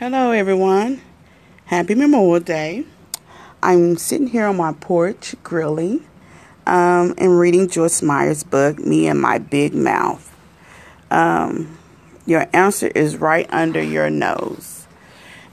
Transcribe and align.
Hello, 0.00 0.30
everyone. 0.30 1.02
Happy 1.66 1.94
Memorial 1.94 2.40
Day. 2.40 2.86
I'm 3.62 3.98
sitting 3.98 4.28
here 4.28 4.46
on 4.46 4.56
my 4.56 4.72
porch 4.72 5.34
grilling 5.42 6.06
um, 6.66 7.12
and 7.18 7.38
reading 7.38 7.68
Joyce 7.68 8.00
Meyer's 8.00 8.42
book, 8.42 8.78
Me 8.78 9.08
and 9.08 9.20
My 9.20 9.36
Big 9.36 9.74
Mouth. 9.74 10.34
Um, 11.10 11.76
your 12.24 12.46
answer 12.54 12.86
is 12.86 13.18
right 13.18 13.46
under 13.52 13.82
your 13.82 14.08
nose. 14.08 14.86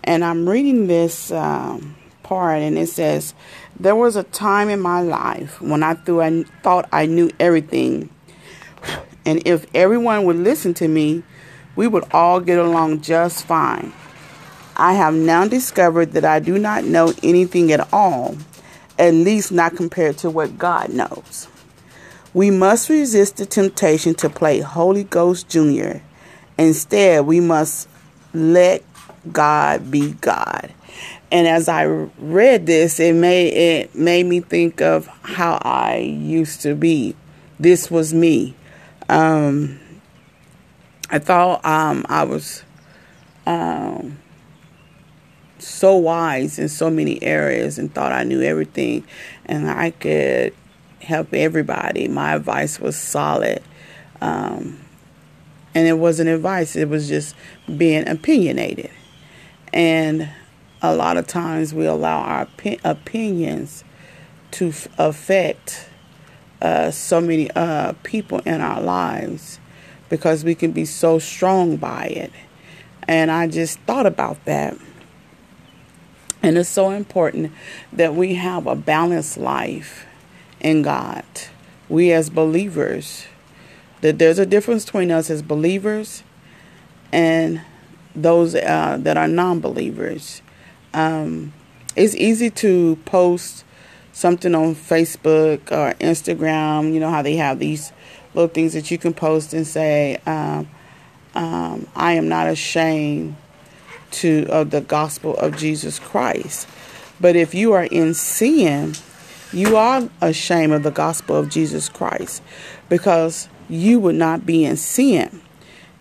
And 0.06 0.24
I'm 0.24 0.48
reading 0.48 0.88
this 0.88 1.30
um, 1.30 1.98
part, 2.24 2.62
and 2.62 2.78
it 2.78 2.88
says, 2.88 3.34
There 3.78 3.98
was 3.98 4.16
a 4.16 4.24
time 4.24 4.70
in 4.70 4.80
my 4.80 5.02
life 5.02 5.60
when 5.60 5.84
I, 5.84 5.96
thought 5.96 6.22
I 6.22 6.44
thought 6.64 6.88
I 6.94 7.06
knew 7.06 7.30
everything. 7.38 8.10
And 9.26 9.46
if 9.46 9.66
everyone 9.76 10.24
would 10.24 10.38
listen 10.38 10.74
to 10.76 10.88
me, 10.88 11.24
we 11.76 11.86
would 11.86 12.06
all 12.12 12.40
get 12.40 12.58
along 12.58 13.02
just 13.02 13.46
fine. 13.46 13.92
I 14.80 14.94
have 14.94 15.16
now 15.16 15.48
discovered 15.48 16.12
that 16.12 16.24
I 16.24 16.40
do 16.40 16.60
not 16.60 16.84
know 16.84 17.12
anything 17.24 17.72
at 17.72 17.92
all, 17.92 18.38
at 19.00 19.14
least 19.14 19.52
not 19.52 19.76
compared 19.76 20.20
to 20.20 20.30
what 20.30 20.60
God 20.60 20.90
knows. 20.90 21.48
We 22.32 22.52
must 22.52 22.88
resist 22.88 23.38
the 23.38 23.48
temptation 23.48 24.14
to 24.16 24.30
play 24.30 24.60
Holy 24.60 25.04
Ghost 25.04 25.50
Jr. 25.50 25.98
Instead, 26.60 27.26
we 27.26 27.40
must 27.40 27.90
let 28.36 28.84
God 29.32 29.90
be 29.90 30.12
God. 30.14 30.72
And 31.32 31.48
as 31.48 31.68
I 31.68 31.86
read 31.86 32.68
this, 32.68 33.00
it 33.00 33.14
made 33.14 33.54
it 33.54 33.96
made 33.96 34.28
me 34.28 34.42
think 34.42 34.80
of 34.82 35.08
how 35.24 35.58
I 35.64 35.98
used 35.98 36.62
to 36.62 36.76
be. 36.76 37.16
This 37.60 37.90
was 37.90 38.14
me. 38.14 38.56
Um, 39.10 39.80
I 41.10 41.18
thought 41.18 41.66
um, 41.66 42.06
I 42.08 42.24
was 42.24 42.64
um, 43.48 44.20
so 45.62 45.96
wise 45.96 46.60
in 46.60 46.70
so 46.70 46.90
many 46.90 47.22
areas 47.24 47.78
and 47.78 47.94
thought 47.94 48.12
I 48.12 48.24
knew 48.24 48.42
everything 48.42 49.04
and 49.46 49.70
I 49.70 49.92
could 49.92 50.54
help 51.02 51.34
everybody. 51.34 52.08
My 52.08 52.34
advice 52.36 52.80
was 52.80 52.96
solid. 52.96 53.62
Um, 54.22 54.80
and 55.76 55.88
it 55.88 55.94
wasn't 55.94 56.30
advice, 56.30 56.76
it 56.76 56.90
was 56.90 57.08
just 57.08 57.36
being 57.78 58.08
opinionated. 58.08 58.90
And 59.72 60.30
a 60.82 60.96
lot 60.96 61.18
of 61.18 61.28
times 61.28 61.74
we 61.74 61.86
allow 61.86 62.20
our 62.22 62.48
opinions 62.84 63.84
to 64.52 64.74
affect 64.98 65.90
uh, 66.62 66.90
so 66.90 67.22
many 67.22 67.52
uh, 67.52 67.94
people 68.04 68.40
in 68.40 68.62
our 68.62 68.82
lives 68.82 69.60
because 70.10 70.44
we 70.44 70.56
can 70.56 70.72
be 70.72 70.86
so 70.86 71.20
strong 71.20 71.78
by 71.78 72.06
it. 72.06 72.32
And 73.08 73.30
I 73.30 73.48
just 73.48 73.80
thought 73.82 74.06
about 74.06 74.44
that 74.46 74.78
and 76.48 76.58
it's 76.58 76.70
so 76.70 76.92
important 76.92 77.52
that 77.92 78.16
we 78.16 78.36
have 78.36 78.68
a 78.68 78.76
balanced 78.76 79.38
life 79.38 80.06
in 80.62 80.82
God. 80.82 81.26
We 81.90 82.14
as 82.14 82.30
believers, 82.30 83.28
that 84.00 84.18
there's 84.18 84.40
a 84.40 84.46
difference 84.46 84.86
between 84.86 85.12
us 85.12 85.30
as 85.30 85.42
believers 85.42 86.24
and 87.12 87.62
those 88.16 88.56
uh, 88.56 88.98
that 89.02 89.18
are 89.18 89.28
non 89.28 89.60
believers. 89.60 90.42
Um, 90.94 91.52
it's 91.98 92.16
easy 92.16 92.50
to 92.52 92.96
post 93.04 93.66
something 94.14 94.56
on 94.56 94.74
Facebook 94.74 95.70
or 95.70 95.96
Instagram. 95.96 96.94
You 96.94 97.02
know 97.02 97.10
how 97.10 97.24
they 97.24 97.36
have 97.36 97.60
these 97.60 97.92
little 98.34 98.48
things 98.48 98.72
that 98.72 98.90
you 98.90 98.98
can 98.98 99.14
post 99.14 99.54
and 99.54 99.68
say, 99.68 100.18
um, 100.26 100.70
um, 101.36 101.88
I 101.94 102.14
am 102.14 102.30
not 102.30 102.48
ashamed 102.48 103.36
to 104.12 104.46
of 104.50 104.72
the 104.72 104.82
gospel 104.82 105.36
of 105.38 105.58
Jesus 105.58 106.00
Christ. 106.00 106.68
But 107.20 107.36
if 107.36 107.54
you 107.54 107.74
are 107.74 107.86
in 107.86 108.14
sin, 108.14 108.94
you 109.52 109.78
are 109.78 110.10
ashamed 110.22 110.74
of 110.74 110.84
the 110.84 110.92
gospel 110.92 111.36
of 111.36 111.50
Jesus 111.50 111.90
Christ 111.90 112.44
because 112.90 113.50
you 113.70 114.00
would 114.00 114.16
not 114.16 114.46
be 114.46 114.66
in 114.66 114.78
sin. 114.78 115.42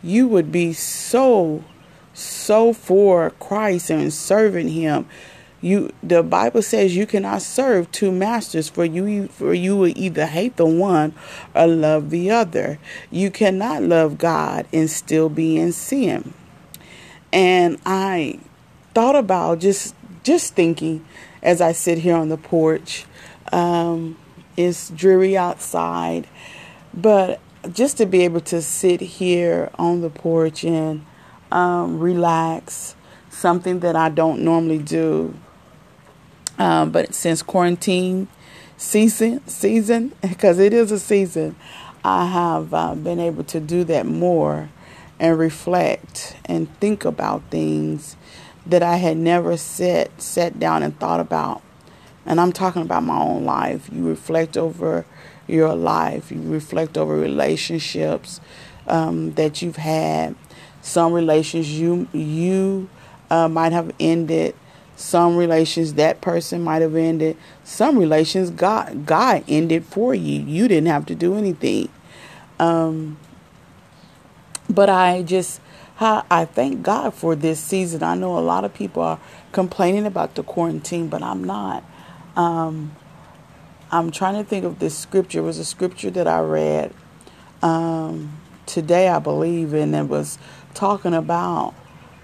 You 0.02 0.28
would 0.28 0.52
be 0.52 0.72
so 0.72 1.64
so 2.12 2.72
for 2.72 3.30
Christ 3.30 3.90
and 3.90 4.12
serving 4.12 4.68
him. 4.68 5.06
You 5.60 5.92
the 6.02 6.22
Bible 6.22 6.62
says 6.62 6.96
you 6.96 7.06
cannot 7.06 7.42
serve 7.42 7.90
two 7.92 8.12
masters 8.12 8.68
for 8.68 8.84
you 8.84 9.28
for 9.28 9.54
you 9.54 9.76
will 9.76 9.92
either 9.96 10.26
hate 10.26 10.56
the 10.56 10.66
one 10.66 11.14
or 11.54 11.66
love 11.66 12.10
the 12.10 12.30
other. 12.30 12.78
You 13.10 13.30
cannot 13.30 13.82
love 13.82 14.18
God 14.18 14.66
and 14.72 14.90
still 14.90 15.28
be 15.28 15.56
in 15.56 15.72
sin 15.72 16.34
and 17.36 17.78
I 17.84 18.38
thought 18.94 19.14
about 19.14 19.58
just 19.58 19.94
just 20.22 20.54
thinking 20.54 21.04
as 21.42 21.60
I 21.60 21.72
sit 21.72 21.98
here 21.98 22.16
on 22.16 22.30
the 22.30 22.38
porch. 22.38 23.04
Um, 23.52 24.16
it's 24.56 24.88
dreary 24.88 25.36
outside, 25.36 26.26
but 26.94 27.38
just 27.72 27.98
to 27.98 28.06
be 28.06 28.22
able 28.22 28.40
to 28.40 28.62
sit 28.62 29.02
here 29.02 29.70
on 29.78 30.00
the 30.00 30.08
porch 30.08 30.64
and 30.64 31.04
um, 31.52 32.00
relax, 32.00 32.96
something 33.28 33.80
that 33.80 33.96
I 33.96 34.08
don't 34.08 34.40
normally 34.40 34.78
do. 34.78 35.34
Um, 36.58 36.90
but 36.90 37.14
since 37.14 37.42
quarantine 37.42 38.28
season, 38.78 39.46
season, 39.46 40.14
because 40.22 40.58
it 40.58 40.72
is 40.72 40.90
a 40.90 40.98
season, 40.98 41.54
I 42.02 42.24
have 42.24 42.72
uh, 42.72 42.94
been 42.94 43.20
able 43.20 43.44
to 43.44 43.60
do 43.60 43.84
that 43.84 44.06
more 44.06 44.70
and 45.18 45.38
reflect 45.38 46.36
and 46.44 46.68
think 46.80 47.04
about 47.04 47.42
things 47.50 48.16
that 48.66 48.82
I 48.82 48.96
had 48.96 49.16
never 49.16 49.56
sat 49.56 50.20
sat 50.20 50.58
down 50.58 50.82
and 50.82 50.98
thought 50.98 51.20
about. 51.20 51.62
And 52.24 52.40
I'm 52.40 52.52
talking 52.52 52.82
about 52.82 53.04
my 53.04 53.18
own 53.18 53.44
life. 53.44 53.88
You 53.92 54.06
reflect 54.06 54.56
over 54.56 55.06
your 55.46 55.74
life. 55.74 56.32
You 56.32 56.42
reflect 56.42 56.98
over 56.98 57.16
relationships 57.16 58.40
um, 58.86 59.32
that 59.34 59.62
you've 59.62 59.76
had. 59.76 60.34
Some 60.82 61.12
relations 61.12 61.78
you 61.78 62.08
you 62.12 62.88
uh, 63.30 63.48
might 63.48 63.72
have 63.72 63.92
ended. 64.00 64.54
Some 64.96 65.36
relations 65.36 65.94
that 65.94 66.20
person 66.20 66.62
might 66.62 66.82
have 66.82 66.96
ended. 66.96 67.36
Some 67.64 67.98
relations 67.98 68.50
God 68.50 69.06
God 69.06 69.44
ended 69.46 69.84
for 69.84 70.14
you. 70.14 70.40
You 70.40 70.68
didn't 70.68 70.88
have 70.88 71.06
to 71.06 71.14
do 71.14 71.36
anything. 71.36 71.88
Um, 72.58 73.18
but 74.68 74.88
I 74.88 75.22
just, 75.22 75.60
I 75.98 76.44
thank 76.44 76.82
God 76.82 77.14
for 77.14 77.34
this 77.34 77.60
season. 77.60 78.02
I 78.02 78.14
know 78.14 78.38
a 78.38 78.40
lot 78.40 78.64
of 78.64 78.74
people 78.74 79.02
are 79.02 79.20
complaining 79.52 80.06
about 80.06 80.34
the 80.34 80.42
quarantine, 80.42 81.08
but 81.08 81.22
I'm 81.22 81.44
not. 81.44 81.84
Um, 82.36 82.94
I'm 83.90 84.10
trying 84.10 84.42
to 84.42 84.48
think 84.48 84.64
of 84.64 84.78
this 84.78 84.96
scripture. 84.98 85.38
It 85.38 85.42
was 85.42 85.58
a 85.58 85.64
scripture 85.64 86.10
that 86.10 86.26
I 86.26 86.40
read 86.40 86.92
um, 87.62 88.38
today, 88.66 89.08
I 89.08 89.18
believe, 89.18 89.72
and 89.72 89.94
it 89.94 90.08
was 90.08 90.38
talking 90.74 91.14
about 91.14 91.74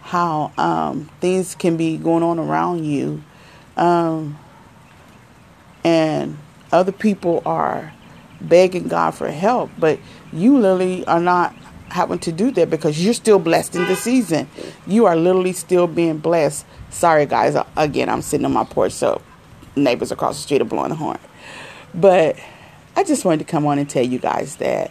how 0.00 0.52
um, 0.58 1.08
things 1.20 1.54
can 1.54 1.76
be 1.76 1.96
going 1.96 2.22
on 2.22 2.38
around 2.38 2.84
you, 2.84 3.22
um, 3.76 4.38
and 5.84 6.36
other 6.72 6.92
people 6.92 7.42
are 7.46 7.92
begging 8.40 8.88
God 8.88 9.12
for 9.12 9.30
help, 9.30 9.70
but 9.78 9.98
you 10.32 10.58
literally 10.58 11.06
are 11.06 11.20
not 11.20 11.54
having 11.92 12.18
to 12.20 12.32
do 12.32 12.50
that 12.52 12.70
because 12.70 13.02
you're 13.02 13.14
still 13.14 13.38
blessed 13.38 13.76
in 13.76 13.86
the 13.86 13.96
season. 13.96 14.48
You 14.86 15.06
are 15.06 15.16
literally 15.16 15.52
still 15.52 15.86
being 15.86 16.18
blessed. 16.18 16.66
Sorry, 16.90 17.26
guys. 17.26 17.56
Again, 17.76 18.08
I'm 18.08 18.22
sitting 18.22 18.44
on 18.44 18.52
my 18.52 18.64
porch, 18.64 18.92
so 18.92 19.20
neighbors 19.76 20.10
across 20.10 20.36
the 20.36 20.42
street 20.42 20.60
are 20.60 20.66
blowing 20.66 20.90
the 20.90 20.96
horn. 20.96 21.18
But 21.94 22.36
I 22.96 23.04
just 23.04 23.24
wanted 23.24 23.38
to 23.40 23.44
come 23.44 23.66
on 23.66 23.78
and 23.78 23.88
tell 23.88 24.04
you 24.04 24.18
guys 24.18 24.56
that 24.56 24.90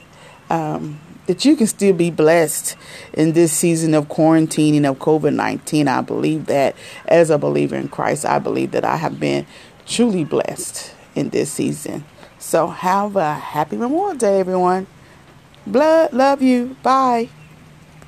um, 0.50 1.00
that 1.28 1.46
you 1.46 1.56
can 1.56 1.68
still 1.68 1.94
be 1.94 2.12
blessed 2.12 2.76
in 3.14 3.34
this 3.34 3.54
season 3.54 3.94
of 3.94 4.08
quarantining 4.08 4.90
of 4.90 5.00
COVID 5.00 5.34
19. 5.34 5.88
I 5.88 6.02
believe 6.02 6.46
that 6.48 6.76
as 7.08 7.30
a 7.30 7.38
believer 7.38 7.76
in 7.76 7.90
Christ, 7.90 8.26
I 8.26 8.40
believe 8.40 8.72
that 8.72 8.86
I 8.86 8.98
have 8.98 9.20
been 9.20 9.46
truly 9.86 10.24
blessed 10.24 10.94
in 11.16 11.30
this 11.30 11.52
season. 11.52 12.06
So 12.40 12.68
have 12.68 13.16
a 13.16 13.34
happy 13.34 13.78
Memorial 13.78 14.18
Day, 14.18 14.40
everyone. 14.40 14.88
Blood, 15.66 16.14
love 16.14 16.42
you. 16.42 16.76
Bye. 16.84 17.30